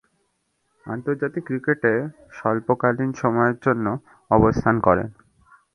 [0.85, 1.93] আন্তর্জাতিক ক্রিকেটে
[2.31, 3.91] স্বল্পকালীন সময়ের জন্যে
[4.31, 5.07] অবস্থান করেন।